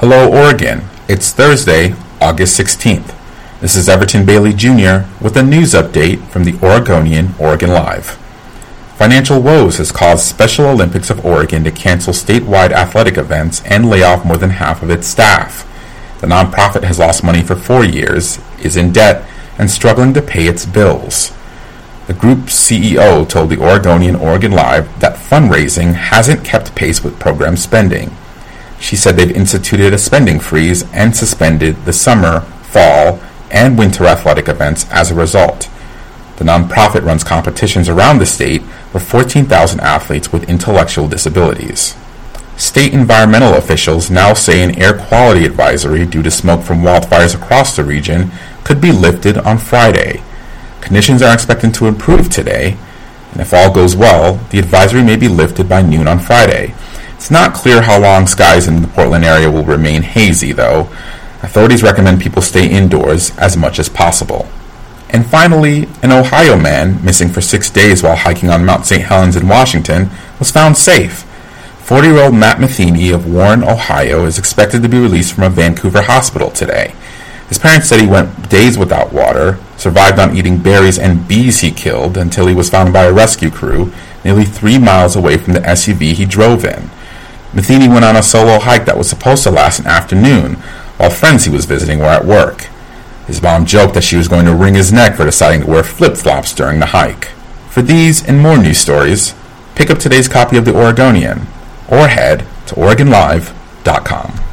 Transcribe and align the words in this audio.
Hello, 0.00 0.32
Oregon. 0.32 0.80
It's 1.08 1.30
Thursday, 1.30 1.94
August 2.22 2.58
16th. 2.58 3.14
This 3.60 3.76
is 3.76 3.86
Everton 3.86 4.24
Bailey 4.24 4.54
Jr. 4.54 5.04
with 5.22 5.36
a 5.36 5.42
news 5.42 5.74
update 5.74 6.26
from 6.28 6.44
the 6.44 6.58
Oregonian 6.62 7.34
Oregon 7.38 7.68
Live. 7.68 8.12
Financial 8.96 9.42
woes 9.42 9.76
has 9.76 9.92
caused 9.92 10.24
Special 10.24 10.64
Olympics 10.64 11.10
of 11.10 11.22
Oregon 11.22 11.64
to 11.64 11.70
cancel 11.70 12.14
statewide 12.14 12.72
athletic 12.72 13.18
events 13.18 13.62
and 13.66 13.90
lay 13.90 14.02
off 14.02 14.24
more 14.24 14.38
than 14.38 14.48
half 14.48 14.82
of 14.82 14.88
its 14.88 15.06
staff. 15.06 15.68
The 16.22 16.26
nonprofit 16.26 16.84
has 16.84 16.98
lost 16.98 17.22
money 17.22 17.42
for 17.42 17.54
four 17.54 17.84
years, 17.84 18.38
is 18.58 18.78
in 18.78 18.92
debt, 18.92 19.28
and 19.58 19.70
struggling 19.70 20.14
to 20.14 20.22
pay 20.22 20.46
its 20.48 20.64
bills. 20.64 21.30
The 22.06 22.14
group's 22.14 22.58
CEO 22.58 23.28
told 23.28 23.50
the 23.50 23.60
Oregonian 23.60 24.16
Oregon 24.16 24.52
Live 24.52 24.98
that 25.00 25.18
fundraising 25.18 25.92
hasn't 25.92 26.42
kept 26.42 26.74
pace 26.74 27.04
with 27.04 27.20
program 27.20 27.58
spending. 27.58 28.16
She 28.80 28.96
said 28.96 29.16
they've 29.16 29.30
instituted 29.30 29.92
a 29.92 29.98
spending 29.98 30.40
freeze 30.40 30.90
and 30.92 31.14
suspended 31.14 31.84
the 31.84 31.92
summer, 31.92 32.40
fall, 32.62 33.20
and 33.50 33.78
winter 33.78 34.06
athletic 34.06 34.48
events 34.48 34.90
as 34.90 35.10
a 35.10 35.14
result. 35.14 35.68
The 36.38 36.44
nonprofit 36.44 37.04
runs 37.04 37.22
competitions 37.22 37.88
around 37.88 38.18
the 38.18 38.26
state 38.26 38.62
for 38.90 38.98
14,000 38.98 39.80
athletes 39.80 40.32
with 40.32 40.48
intellectual 40.48 41.06
disabilities. 41.06 41.94
State 42.56 42.92
environmental 42.92 43.54
officials 43.54 44.10
now 44.10 44.34
say 44.34 44.62
an 44.62 44.78
air 44.78 44.96
quality 44.96 45.44
advisory 45.44 46.06
due 46.06 46.22
to 46.22 46.30
smoke 46.30 46.62
from 46.62 46.82
wildfires 46.82 47.34
across 47.34 47.76
the 47.76 47.84
region 47.84 48.30
could 48.64 48.80
be 48.80 48.92
lifted 48.92 49.36
on 49.38 49.58
Friday. 49.58 50.22
Conditions 50.80 51.22
are 51.22 51.34
expected 51.34 51.74
to 51.74 51.86
improve 51.86 52.30
today, 52.30 52.76
and 53.32 53.40
if 53.40 53.52
all 53.52 53.72
goes 53.72 53.94
well, 53.94 54.34
the 54.50 54.58
advisory 54.58 55.02
may 55.02 55.16
be 55.16 55.28
lifted 55.28 55.68
by 55.68 55.82
noon 55.82 56.08
on 56.08 56.18
Friday. 56.18 56.74
It's 57.14 57.30
not 57.30 57.54
clear 57.54 57.82
how 57.82 58.00
long 58.00 58.26
skies 58.26 58.66
in 58.66 58.82
the 58.82 58.88
Portland 58.88 59.24
area 59.24 59.50
will 59.50 59.64
remain 59.64 60.02
hazy, 60.02 60.52
though. 60.52 60.88
Authorities 61.42 61.82
recommend 61.82 62.20
people 62.20 62.42
stay 62.42 62.68
indoors 62.68 63.36
as 63.38 63.56
much 63.56 63.78
as 63.78 63.88
possible. 63.88 64.48
And 65.10 65.26
finally, 65.26 65.88
an 66.02 66.12
Ohio 66.12 66.56
man 66.56 67.04
missing 67.04 67.28
for 67.28 67.40
six 67.40 67.68
days 67.70 68.02
while 68.02 68.16
hiking 68.16 68.50
on 68.50 68.64
Mount 68.64 68.86
St. 68.86 69.02
Helens 69.02 69.36
in 69.36 69.48
Washington 69.48 70.10
was 70.38 70.50
found 70.50 70.76
safe. 70.76 71.26
40 71.80 72.06
year 72.06 72.20
old 72.20 72.34
Matt 72.34 72.60
Matheny 72.60 73.10
of 73.10 73.26
Warren, 73.26 73.64
Ohio 73.64 74.24
is 74.24 74.38
expected 74.38 74.82
to 74.82 74.88
be 74.88 74.98
released 74.98 75.32
from 75.32 75.44
a 75.44 75.50
Vancouver 75.50 76.02
hospital 76.02 76.50
today. 76.50 76.94
His 77.50 77.58
parents 77.58 77.88
said 77.88 78.00
he 78.00 78.06
went 78.06 78.48
days 78.48 78.78
without 78.78 79.12
water, 79.12 79.58
survived 79.76 80.20
on 80.20 80.36
eating 80.36 80.62
berries 80.62 81.00
and 81.00 81.26
bees 81.26 81.60
he 81.60 81.72
killed 81.72 82.16
until 82.16 82.46
he 82.46 82.54
was 82.54 82.70
found 82.70 82.92
by 82.92 83.02
a 83.02 83.12
rescue 83.12 83.50
crew 83.50 83.92
nearly 84.24 84.44
three 84.44 84.78
miles 84.78 85.16
away 85.16 85.36
from 85.36 85.54
the 85.54 85.60
SUV 85.60 86.12
he 86.12 86.24
drove 86.24 86.64
in. 86.64 86.88
Matheny 87.52 87.88
went 87.88 88.04
on 88.04 88.14
a 88.14 88.22
solo 88.22 88.60
hike 88.60 88.84
that 88.84 88.96
was 88.96 89.08
supposed 89.08 89.42
to 89.42 89.50
last 89.50 89.80
an 89.80 89.88
afternoon, 89.88 90.54
while 90.96 91.10
friends 91.10 91.44
he 91.44 91.50
was 91.50 91.64
visiting 91.64 91.98
were 91.98 92.04
at 92.04 92.24
work. 92.24 92.68
His 93.26 93.42
mom 93.42 93.66
joked 93.66 93.94
that 93.94 94.04
she 94.04 94.16
was 94.16 94.28
going 94.28 94.46
to 94.46 94.54
wring 94.54 94.76
his 94.76 94.92
neck 94.92 95.16
for 95.16 95.24
deciding 95.24 95.62
to 95.62 95.66
wear 95.66 95.82
flip-flops 95.82 96.54
during 96.54 96.78
the 96.78 96.86
hike. 96.86 97.26
For 97.68 97.82
these 97.82 98.24
and 98.24 98.38
more 98.38 98.58
news 98.58 98.78
stories, 98.78 99.34
pick 99.74 99.90
up 99.90 99.98
today's 99.98 100.28
copy 100.28 100.56
of 100.56 100.64
The 100.64 100.76
Oregonian, 100.76 101.48
or 101.88 102.06
head 102.06 102.46
to 102.66 102.76
OregonLive.com. 102.76 104.49